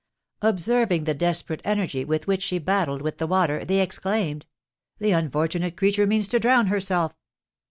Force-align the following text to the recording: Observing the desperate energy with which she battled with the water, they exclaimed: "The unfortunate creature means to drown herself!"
Observing 0.41 1.03
the 1.03 1.13
desperate 1.13 1.61
energy 1.63 2.03
with 2.03 2.25
which 2.25 2.41
she 2.41 2.57
battled 2.57 3.03
with 3.03 3.19
the 3.19 3.27
water, 3.27 3.63
they 3.63 3.79
exclaimed: 3.81 4.47
"The 4.97 5.11
unfortunate 5.11 5.77
creature 5.77 6.07
means 6.07 6.27
to 6.29 6.39
drown 6.39 6.65
herself!" 6.65 7.13